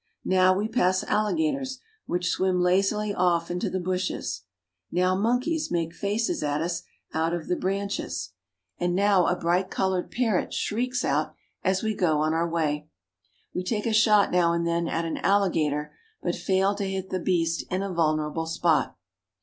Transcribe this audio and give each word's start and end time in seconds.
Now 0.25 0.57
we 0.57 0.67
pass 0.67 1.03
alligators, 1.03 1.77
which 2.07 2.27
swim 2.31 2.59
lazily 2.59 3.13
off 3.13 3.51
into 3.51 3.69
the 3.69 3.79
bushes. 3.79 4.41
Now 4.91 5.13
monkeys 5.15 5.69
make 5.69 5.93
faces 5.93 6.41
at 6.41 6.59
us 6.59 6.81
out 7.13 7.35
of 7.35 7.47
the 7.47 7.55
branches, 7.55 8.31
and 8.79 8.93
44 8.93 8.93
ECUADOR. 8.95 9.09
now 9.09 9.27
a 9.27 9.39
bright 9.39 9.69
colored 9.69 10.09
parrot 10.09 10.55
shrieks 10.55 11.05
out 11.05 11.35
as 11.63 11.83
we 11.83 11.93
go 11.93 12.17
on 12.19 12.33
our 12.33 12.49
way. 12.49 12.87
We 13.53 13.63
take 13.63 13.85
a 13.85 13.93
shot 13.93 14.31
now 14.31 14.53
and 14.53 14.65
then 14.65 14.87
at 14.87 15.05
an 15.05 15.17
alligator, 15.17 15.93
but 16.19 16.33
fail 16.35 16.73
to 16.77 16.83
hit 16.89 17.11
the 17.11 17.19
beast 17.19 17.63
in 17.69 17.83
a 17.83 17.93
vulnerable 17.93 18.47
spot. 18.47 18.97